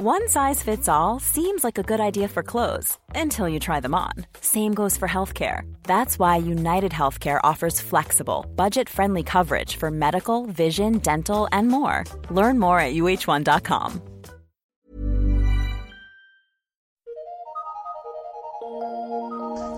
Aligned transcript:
One 0.00 0.28
size 0.28 0.62
fits 0.62 0.88
all 0.88 1.18
seems 1.18 1.64
like 1.64 1.76
a 1.76 1.82
good 1.82 1.98
idea 1.98 2.28
for 2.28 2.44
clothes 2.44 2.96
until 3.16 3.48
you 3.48 3.58
try 3.58 3.80
them 3.80 3.96
on. 3.96 4.12
Same 4.40 4.72
goes 4.72 4.96
for 4.96 5.08
healthcare. 5.08 5.62
That's 5.82 6.20
why 6.20 6.36
United 6.36 6.92
Healthcare 6.92 7.40
offers 7.42 7.80
flexible, 7.80 8.46
budget 8.54 8.88
friendly 8.88 9.24
coverage 9.24 9.74
for 9.74 9.90
medical, 9.90 10.46
vision, 10.46 10.98
dental, 10.98 11.48
and 11.50 11.66
more. 11.66 12.04
Learn 12.30 12.60
more 12.60 12.78
at 12.78 12.94
uh1.com. 12.94 14.00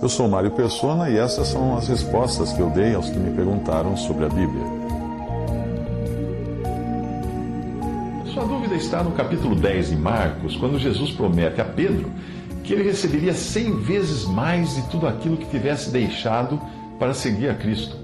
Eu 0.03 0.09
sou 0.11 0.29
Mário 0.29 0.51
Persona 0.51 1.09
e 1.09 1.17
essas 1.17 1.49
são 1.49 1.79
as 1.79 1.89
respostas 1.89 2.53
que 2.53 2.61
eu 2.61 2.69
dei 2.69 2.95
aos 2.95 3.09
que 3.09 3.19
me 3.19 3.35
perguntaram 3.35 3.97
sobre 3.97 4.27
a 4.27 4.29
Bíblia. 4.29 4.80
Sua 8.41 8.49
dúvida 8.49 8.75
está 8.75 9.05
no 9.05 9.13
capítulo 9.13 9.55
10 9.55 9.91
de 9.91 9.97
Marcos, 9.97 10.57
quando 10.57 10.79
Jesus 10.79 11.11
promete 11.11 11.61
a 11.61 11.65
Pedro 11.67 12.11
que 12.65 12.73
ele 12.73 12.85
receberia 12.85 13.35
cem 13.35 13.77
vezes 13.83 14.25
mais 14.25 14.77
de 14.77 14.83
tudo 14.89 15.07
aquilo 15.07 15.37
que 15.37 15.45
tivesse 15.45 15.91
deixado 15.91 16.59
para 16.99 17.13
seguir 17.13 17.51
a 17.51 17.55
Cristo. 17.55 17.99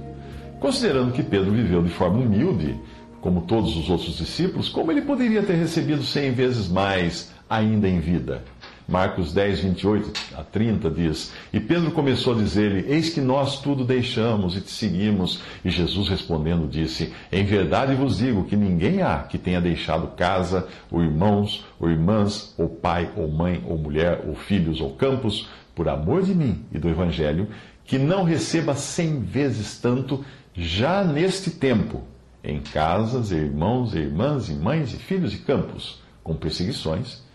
Considerando 0.60 1.14
que 1.14 1.22
Pedro 1.22 1.52
viveu 1.52 1.82
de 1.82 1.88
forma 1.88 2.18
humilde, 2.18 2.78
como 3.22 3.40
todos 3.40 3.78
os 3.78 3.88
outros 3.88 4.18
discípulos, 4.18 4.68
como 4.68 4.92
ele 4.92 5.00
poderia 5.00 5.42
ter 5.42 5.54
recebido 5.54 6.02
cem 6.02 6.32
vezes 6.32 6.68
mais 6.68 7.32
ainda 7.48 7.88
em 7.88 7.98
vida? 7.98 8.44
Marcos 8.88 9.32
10, 9.32 9.60
28 9.60 10.12
a 10.36 10.44
30 10.44 10.90
diz: 10.90 11.32
E 11.52 11.58
Pedro 11.58 11.90
começou 11.90 12.34
a 12.34 12.36
dizer-lhe: 12.36 12.86
Eis 12.88 13.10
que 13.10 13.20
nós 13.20 13.60
tudo 13.60 13.84
deixamos 13.84 14.56
e 14.56 14.60
te 14.60 14.70
seguimos. 14.70 15.42
E 15.64 15.70
Jesus 15.70 16.08
respondendo 16.08 16.68
disse: 16.68 17.12
Em 17.32 17.44
verdade 17.44 17.96
vos 17.96 18.18
digo 18.18 18.44
que 18.44 18.54
ninguém 18.54 19.02
há 19.02 19.24
que 19.24 19.38
tenha 19.38 19.60
deixado 19.60 20.14
casa, 20.14 20.68
ou 20.88 21.02
irmãos, 21.02 21.64
ou 21.80 21.90
irmãs, 21.90 22.54
ou 22.56 22.68
pai, 22.68 23.10
ou 23.16 23.28
mãe, 23.28 23.60
ou 23.66 23.76
mulher, 23.76 24.22
ou 24.24 24.36
filhos, 24.36 24.80
ou 24.80 24.90
campos, 24.90 25.48
por 25.74 25.88
amor 25.88 26.22
de 26.22 26.32
mim 26.32 26.64
e 26.72 26.78
do 26.78 26.88
Evangelho, 26.88 27.48
que 27.84 27.98
não 27.98 28.22
receba 28.22 28.76
cem 28.76 29.20
vezes 29.20 29.80
tanto 29.80 30.24
já 30.54 31.02
neste 31.02 31.50
tempo, 31.50 32.02
em 32.42 32.60
casas, 32.60 33.32
irmãos, 33.32 33.96
irmãs, 33.96 34.48
e 34.48 34.54
mães, 34.54 34.94
e 34.94 34.96
filhos 34.96 35.34
e 35.34 35.38
campos, 35.38 36.00
com 36.22 36.36
perseguições 36.36 37.25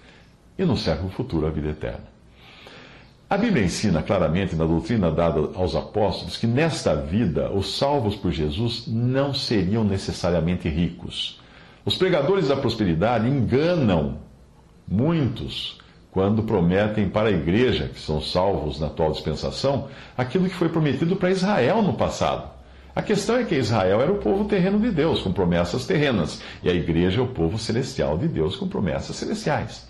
e 0.62 0.66
no 0.66 0.78
século 0.78 1.10
futuro 1.10 1.48
a 1.48 1.50
vida 1.50 1.70
eterna. 1.70 2.12
A 3.28 3.38
Bíblia 3.38 3.64
ensina 3.64 4.04
claramente 4.04 4.56
na 4.56 4.66
doutrina 4.66 5.10
dada 5.10 5.52
aos 5.56 5.76
apóstolos 5.76 6.38
que 6.38 6.46
nesta 6.46 6.96
vida 6.96 7.50
os 7.50 7.78
salvos 7.78 8.16
por 8.16 8.32
Jesus 8.32 8.86
não 8.88 9.34
seriam 9.34 9.84
necessariamente 9.84 10.68
ricos. 10.70 11.40
Os 11.84 11.96
pregadores 11.96 12.50
da 12.50 12.58
prosperidade 12.58 13.28
enganam 13.28 14.20
muitos 14.88 15.80
quando 16.12 16.44
prometem 16.44 17.10
para 17.10 17.30
a 17.30 17.32
igreja, 17.32 17.88
que 17.88 18.00
são 18.00 18.22
salvos 18.22 18.80
na 18.80 18.88
atual 18.88 19.14
dispensação, 19.14 19.88
aquilo 20.18 20.50
que 20.50 20.56
foi 20.56 20.68
prometido 20.68 21.16
para 21.16 21.32
Israel 21.32 21.82
no 21.82 21.94
passado. 21.94 22.52
A 22.94 23.02
questão 23.02 23.38
é 23.38 23.46
que 23.46 23.56
Israel 23.56 24.02
era 24.02 24.12
o 24.12 24.18
povo 24.18 24.44
terreno 24.44 24.78
de 24.78 24.92
Deus, 24.92 25.22
com 25.22 25.32
promessas 25.32 25.86
terrenas, 25.86 26.42
e 26.62 26.70
a 26.70 26.74
igreja 26.74 27.22
é 27.22 27.24
o 27.24 27.28
povo 27.28 27.58
celestial 27.58 28.18
de 28.18 28.28
Deus, 28.28 28.58
com 28.58 28.68
promessas 28.68 29.16
celestiais. 29.16 29.90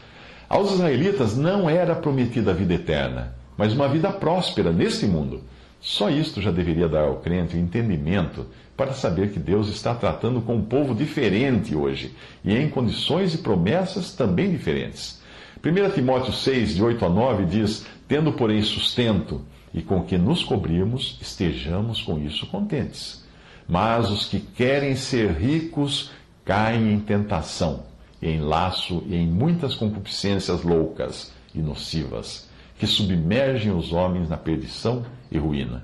Aos 0.52 0.74
israelitas 0.74 1.38
não 1.38 1.70
era 1.70 1.96
prometida 1.96 2.52
a 2.52 2.54
vida 2.54 2.74
eterna, 2.74 3.34
mas 3.56 3.72
uma 3.72 3.88
vida 3.88 4.12
próspera 4.12 4.70
neste 4.70 5.06
mundo. 5.06 5.46
Só 5.80 6.10
isto 6.10 6.42
já 6.42 6.52
deveria 6.52 6.90
dar 6.90 7.06
ao 7.06 7.22
crente 7.22 7.56
o 7.56 7.58
entendimento 7.60 8.48
para 8.76 8.92
saber 8.92 9.32
que 9.32 9.40
Deus 9.40 9.70
está 9.70 9.96
tratando 9.96 10.42
com 10.42 10.56
um 10.58 10.62
povo 10.62 10.94
diferente 10.94 11.74
hoje 11.74 12.14
e 12.44 12.54
em 12.54 12.68
condições 12.68 13.34
e 13.34 13.38
promessas 13.38 14.12
também 14.12 14.52
diferentes. 14.52 15.22
1 15.64 15.92
Timóteo 15.92 16.34
6, 16.34 16.76
de 16.76 16.84
8 16.84 17.06
a 17.06 17.10
9 17.10 17.46
diz: 17.46 17.86
Tendo, 18.06 18.34
porém, 18.34 18.62
sustento 18.62 19.40
e 19.74 19.82
com 19.82 20.04
que 20.04 20.18
nos 20.18 20.44
cobrimos, 20.44 21.18
estejamos 21.22 22.02
com 22.02 22.20
isso 22.20 22.46
contentes. 22.48 23.24
Mas 23.70 24.12
os 24.12 24.26
que 24.26 24.42
querem 24.42 24.98
ser 24.98 25.32
ricos 25.32 26.12
caem 26.44 26.92
em 26.92 27.00
tentação 27.00 27.90
em 28.22 28.40
laço 28.40 29.04
e 29.08 29.16
em 29.16 29.28
muitas 29.28 29.76
concupiscências 29.76 30.64
loucas 30.64 31.32
e 31.56 31.60
nocivas, 31.60 32.48
que 32.78 32.86
submergem 32.86 33.72
os 33.72 33.92
homens 33.92 34.30
na 34.30 34.38
perdição 34.38 35.04
e 35.32 35.38
ruína. 35.38 35.84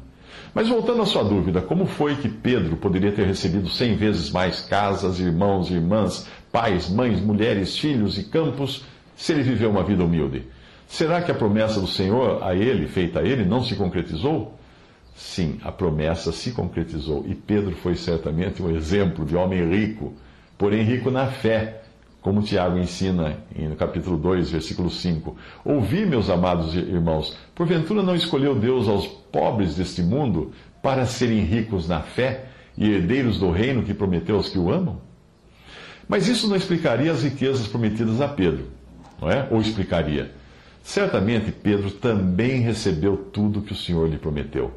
Mas 0.54 0.70
voltando 0.70 1.02
à 1.02 1.06
sua 1.06 1.24
dúvida, 1.24 1.62
como 1.62 1.86
foi 1.86 2.16
que 2.16 2.30
Pedro 2.30 2.78
poderia 2.78 3.12
ter 3.12 3.26
recebido 3.26 3.70
cem 3.70 3.96
vezes 3.96 4.30
mais 4.30 4.62
casas, 4.62 5.20
irmãos, 5.20 5.70
irmãs, 5.70 6.28
pais, 6.52 6.90
mães, 6.90 7.20
mulheres, 7.20 7.78
filhos 7.78 8.18
e 8.18 8.24
campos, 8.24 8.84
se 9.16 9.34
ele 9.34 9.44
viveu 9.44 9.70
uma 9.70 9.84
vida 9.84 10.04
humilde? 10.04 10.44
Será 10.88 11.22
que 11.22 11.32
a 11.32 11.36
promessa 11.36 11.82
do 11.82 11.88
Senhor 11.88 12.42
a 12.44 12.56
ele, 12.56 12.88
feita 12.88 13.20
a 13.20 13.24
ele, 13.24 13.44
não 13.44 13.64
se 13.64 13.76
concretizou? 13.76 14.58
Sim, 15.16 15.60
a 15.64 15.72
promessa 15.72 16.32
se 16.32 16.52
concretizou 16.52 17.26
e 17.28 17.34
Pedro 17.36 17.76
foi 17.76 17.96
certamente 17.96 18.62
um 18.62 18.76
exemplo 18.76 19.26
de 19.26 19.36
homem 19.36 19.68
rico, 19.68 20.14
porém 20.58 20.84
rico 20.84 21.10
na 21.12 21.28
fé 21.28 21.82
como 22.28 22.42
Tiago 22.42 22.78
ensina 22.78 23.38
no 23.58 23.78
capítulo 23.78 24.18
2, 24.18 24.52
versículo 24.52 24.90
5. 24.90 25.38
Ouvi, 25.64 26.06
meus 26.06 26.30
amados 26.30 26.76
irmãos, 26.76 27.38
porventura 27.56 28.04
não 28.04 28.14
escolheu 28.14 28.54
Deus 28.54 28.90
aos 28.90 29.08
pobres 29.08 29.78
deste 29.78 30.02
mundo 30.04 30.52
para 30.84 31.06
serem 31.06 31.40
ricos 31.40 31.88
na 31.88 32.02
fé 32.02 32.48
e 32.78 32.92
herdeiros 32.92 33.40
do 33.40 33.50
reino 33.50 33.82
que 33.82 33.94
prometeu 33.94 34.36
aos 34.36 34.50
que 34.50 34.60
o 34.60 34.70
amam? 34.70 35.00
Mas 36.06 36.28
isso 36.28 36.50
não 36.50 36.58
explicaria 36.58 37.14
as 37.14 37.24
riquezas 37.24 37.66
prometidas 37.66 38.20
a 38.20 38.28
Pedro, 38.28 38.68
não 39.22 39.32
é? 39.32 39.48
Ou 39.50 39.62
explicaria? 39.62 40.34
Certamente 40.84 41.50
Pedro 41.54 41.92
também 41.92 42.60
recebeu 42.60 43.16
tudo 43.32 43.62
que 43.62 43.72
o 43.72 43.78
Senhor 43.78 44.10
lhe 44.10 44.18
prometeu. 44.18 44.74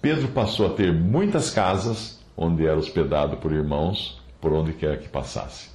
Pedro 0.00 0.28
passou 0.28 0.68
a 0.68 0.70
ter 0.70 0.90
muitas 0.90 1.50
casas, 1.50 2.18
onde 2.34 2.64
era 2.64 2.78
hospedado 2.78 3.36
por 3.36 3.52
irmãos, 3.52 4.22
por 4.40 4.54
onde 4.54 4.72
quer 4.72 5.00
que 5.00 5.08
passasse. 5.10 5.73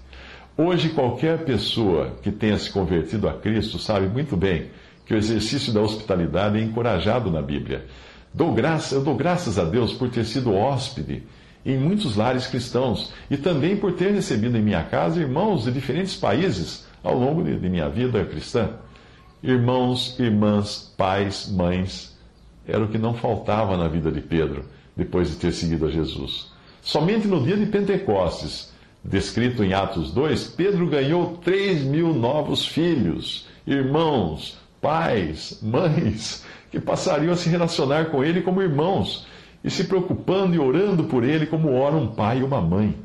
Hoje, 0.62 0.90
qualquer 0.90 1.46
pessoa 1.46 2.18
que 2.22 2.30
tenha 2.30 2.58
se 2.60 2.70
convertido 2.70 3.30
a 3.30 3.34
Cristo 3.34 3.80
sabe 3.80 4.10
muito 4.10 4.36
bem 4.36 4.72
que 5.06 5.14
o 5.14 5.18
exercício 5.18 5.72
da 5.72 5.80
hospitalidade 5.80 6.58
é 6.58 6.62
encorajado 6.62 7.32
na 7.32 7.42
Bíblia. 7.42 7.86
Dou 8.34 8.54
graça, 8.54 8.94
eu 8.94 9.02
dou 9.02 9.16
graças 9.16 9.58
a 9.58 9.64
Deus 9.64 9.94
por 9.94 10.10
ter 10.10 10.26
sido 10.26 10.54
hóspede 10.54 11.24
em 11.66 11.78
muitos 11.78 12.18
lares 12.18 12.46
cristãos 12.46 13.14
e 13.32 13.38
também 13.38 13.78
por 13.78 13.94
ter 13.94 14.12
recebido 14.12 14.58
em 14.58 14.62
minha 14.62 14.84
casa 14.84 15.22
irmãos 15.22 15.64
de 15.64 15.72
diferentes 15.72 16.18
países 16.18 16.86
ao 17.02 17.18
longo 17.18 17.42
de, 17.42 17.58
de 17.58 17.70
minha 17.70 17.88
vida 17.88 18.26
cristã. 18.26 18.72
Irmãos, 19.42 20.20
irmãs, 20.20 20.94
pais, 20.98 21.50
mães, 21.50 22.20
era 22.68 22.84
o 22.84 22.90
que 22.90 22.98
não 22.98 23.14
faltava 23.14 23.78
na 23.78 23.88
vida 23.88 24.12
de 24.12 24.20
Pedro 24.20 24.66
depois 24.94 25.30
de 25.30 25.38
ter 25.38 25.54
seguido 25.54 25.86
a 25.86 25.90
Jesus. 25.90 26.52
Somente 26.82 27.30
no 27.30 27.42
dia 27.42 27.56
de 27.56 27.66
Pentecostes 27.68 28.78
descrito 29.04 29.64
em 29.64 29.74
Atos 29.74 30.12
2, 30.12 30.48
Pedro 30.50 30.88
ganhou 30.88 31.38
3 31.38 31.84
mil 31.84 32.14
novos 32.14 32.66
filhos, 32.66 33.48
irmãos, 33.66 34.58
pais, 34.82 35.60
mães, 35.64 36.46
que 36.72 36.80
passariam 36.80 37.34
a 37.34 37.36
se 37.36 37.50
relacionar 37.50 38.06
com 38.06 38.24
ele 38.24 38.42
como 38.42 38.62
irmãos 38.62 39.26
e 39.64 39.70
se 39.70 39.86
preocupando 39.86 40.56
e 40.56 40.60
orando 40.60 41.04
por 41.06 41.24
ele 41.24 41.46
como 41.46 41.74
ora 41.74 41.96
um 41.96 42.08
pai 42.08 42.40
e 42.40 42.44
uma 42.44 42.62
mãe, 42.62 42.96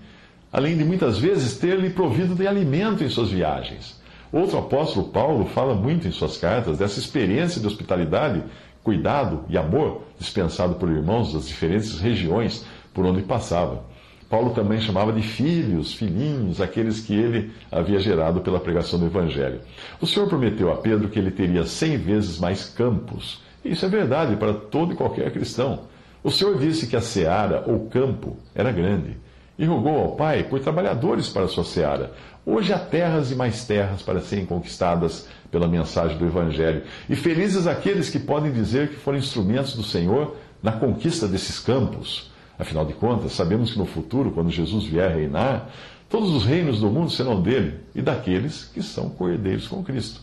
além 0.53 0.77
de 0.77 0.85
muitas 0.85 1.19
vezes 1.19 1.57
ter-lhe 1.57 1.91
provido 1.91 2.35
de 2.35 2.47
alimento 2.47 3.03
em 3.03 3.09
suas 3.09 3.31
viagens. 3.31 4.01
Outro 4.33 4.59
apóstolo, 4.59 5.09
Paulo, 5.09 5.47
fala 5.47 5.75
muito 5.75 6.09
em 6.09 6.11
suas 6.11 6.37
cartas 6.37 6.79
dessa 6.79 6.99
experiência 6.99 7.61
de 7.61 7.67
hospitalidade, 7.67 8.43
cuidado 8.83 9.45
e 9.49 9.57
amor 9.57 10.03
dispensado 10.19 10.75
por 10.75 10.91
irmãos 10.91 11.33
das 11.33 11.47
diferentes 11.49 11.99
regiões 12.01 12.65
por 12.93 13.07
onde 13.07 13.23
passava. 13.23 13.85
Paulo 14.35 14.51
também 14.51 14.81
chamava 14.81 15.13
de 15.13 15.23
filhos, 15.23 15.95
filhinhos, 15.95 16.61
aqueles 16.61 16.99
que 16.99 17.15
ele 17.15 17.53
havia 17.71 18.01
gerado 18.01 18.41
pela 18.41 18.59
pregação 18.59 18.99
do 18.99 19.07
Evangelho. 19.07 19.61
O 20.01 20.09
Senhor 20.09 20.29
prometeu 20.29 20.73
a 20.73 20.77
Pedro 20.77 21.09
que 21.09 21.21
ele 21.21 21.31
teria 21.31 21.65
cem 21.65 21.97
vezes 21.97 22.41
mais 22.41 22.69
campos. 22.69 23.41
Isso 23.65 23.87
é 23.87 23.89
verdade 23.89 24.35
para 24.35 24.53
todo 24.53 24.93
e 24.93 24.97
qualquer 24.97 25.31
cristão. 25.31 25.83
O 26.21 26.33
Senhor 26.33 26.59
disse 26.59 26.89
que 26.89 26.97
a 26.97 27.01
seara, 27.01 27.63
ou 27.65 27.87
campo, 27.87 28.37
era 28.57 28.73
grande, 28.73 29.17
e 29.57 29.65
rogou 29.65 29.97
ao 30.01 30.17
Pai 30.17 30.43
por 30.43 30.59
trabalhadores 30.59 31.29
para 31.29 31.45
a 31.45 31.49
sua 31.49 31.63
seara. 31.63 32.11
Hoje 32.45 32.73
há 32.73 32.79
terras 32.81 33.31
e 33.31 33.37
mais 33.37 33.65
terras 33.65 34.03
para 34.03 34.21
serem 34.21 34.47
conquistadas 34.47 35.29
pela 35.49 35.69
mensagem 35.69 36.19
do 36.19 36.27
Evangelho. 36.27 36.83
E 37.09 37.15
felizes 37.15 37.69
aqueles 37.69 38.11
que 38.11 38.19
podem 38.19 38.51
dizer 38.51 38.89
que 38.89 38.97
foram 38.97 39.17
instrumentos 39.17 39.77
do 39.77 39.85
Senhor 39.85 40.35
na 40.61 40.73
conquista 40.73 41.29
desses 41.29 41.61
campos. 41.61 42.34
Afinal 42.59 42.85
de 42.85 42.93
contas, 42.93 43.33
sabemos 43.33 43.73
que 43.73 43.79
no 43.79 43.87
futuro, 43.87 44.31
quando 44.31 44.51
Jesus 44.51 44.85
vier 44.85 45.11
reinar, 45.11 45.69
todos 46.09 46.31
os 46.31 46.45
reinos 46.45 46.81
do 46.81 46.91
mundo 46.91 47.11
serão 47.11 47.41
dele 47.41 47.81
e 47.95 48.01
daqueles 48.01 48.65
que 48.65 48.83
são 48.83 49.11
coerdeiros 49.11 49.67
com 49.67 49.83
Cristo. 49.83 50.21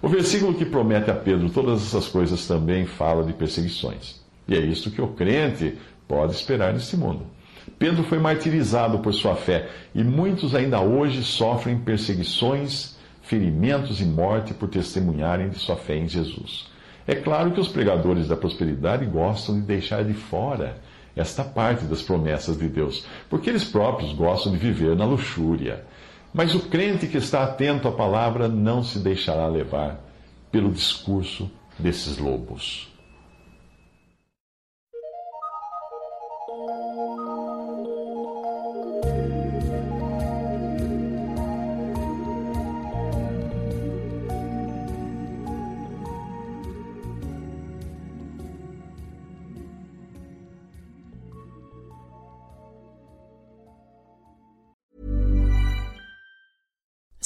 O 0.00 0.08
versículo 0.08 0.54
que 0.54 0.64
promete 0.64 1.10
a 1.10 1.14
Pedro 1.14 1.48
todas 1.50 1.80
essas 1.80 2.08
coisas 2.08 2.46
também 2.46 2.86
fala 2.86 3.24
de 3.24 3.32
perseguições. 3.32 4.20
E 4.48 4.54
é 4.54 4.60
isso 4.60 4.90
que 4.90 5.00
o 5.00 5.08
crente 5.08 5.78
pode 6.08 6.32
esperar 6.32 6.72
neste 6.72 6.96
mundo. 6.96 7.24
Pedro 7.78 8.02
foi 8.02 8.18
martirizado 8.18 8.98
por 8.98 9.14
sua 9.14 9.36
fé 9.36 9.68
e 9.94 10.02
muitos 10.02 10.54
ainda 10.54 10.80
hoje 10.80 11.22
sofrem 11.22 11.78
perseguições 11.78 12.96
ferimentos 13.22 14.00
e 14.00 14.04
morte 14.04 14.52
por 14.52 14.68
testemunharem 14.68 15.48
de 15.48 15.58
sua 15.58 15.76
fé 15.76 15.96
em 15.96 16.08
Jesus. 16.08 16.68
É 17.06 17.14
claro 17.14 17.52
que 17.52 17.60
os 17.60 17.68
pregadores 17.68 18.28
da 18.28 18.36
prosperidade 18.36 19.06
gostam 19.06 19.54
de 19.54 19.62
deixar 19.62 20.04
de 20.04 20.14
fora 20.14 20.76
esta 21.16 21.44
parte 21.44 21.84
das 21.84 22.02
promessas 22.02 22.56
de 22.56 22.68
Deus, 22.68 23.04
porque 23.28 23.50
eles 23.50 23.64
próprios 23.64 24.12
gostam 24.12 24.52
de 24.52 24.58
viver 24.58 24.96
na 24.96 25.04
luxúria. 25.04 25.84
Mas 26.32 26.54
o 26.54 26.60
crente 26.60 27.06
que 27.06 27.18
está 27.18 27.44
atento 27.44 27.86
à 27.88 27.92
palavra 27.92 28.48
não 28.48 28.82
se 28.82 28.98
deixará 28.98 29.46
levar 29.46 30.00
pelo 30.50 30.70
discurso 30.70 31.50
desses 31.78 32.18
lobos. 32.18 32.91